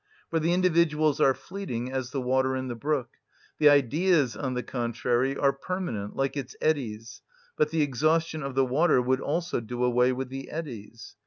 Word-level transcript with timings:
For 0.31 0.39
the 0.39 0.51
individuals 0.51 1.21
are 1.21 1.35
fleeting 1.35 1.91
as 1.91 2.09
the 2.09 2.19
water 2.21 2.55
in 2.55 2.69
the 2.69 2.75
brook; 2.75 3.17
the 3.59 3.69
Ideas, 3.69 4.35
on 4.35 4.55
the 4.55 4.63
contrary, 4.63 5.37
are 5.37 5.53
permanent, 5.53 6.15
like 6.15 6.35
its 6.35 6.55
eddies: 6.59 7.21
but 7.55 7.69
the 7.69 7.83
exhaustion 7.83 8.41
of 8.41 8.55
the 8.55 8.65
water 8.65 8.99
would 8.99 9.21
also 9.21 9.59
do 9.59 9.83
away 9.83 10.11
with 10.11 10.29
the 10.29 10.49
eddies. 10.49 11.15